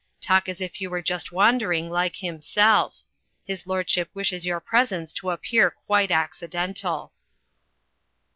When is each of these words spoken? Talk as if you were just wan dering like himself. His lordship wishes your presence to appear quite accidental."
Talk 0.19 0.49
as 0.49 0.59
if 0.61 0.81
you 0.81 0.89
were 0.89 1.03
just 1.03 1.31
wan 1.31 1.59
dering 1.59 1.87
like 1.87 2.15
himself. 2.15 3.03
His 3.45 3.67
lordship 3.67 4.09
wishes 4.15 4.47
your 4.47 4.59
presence 4.59 5.13
to 5.13 5.29
appear 5.29 5.69
quite 5.69 6.09
accidental." 6.09 7.11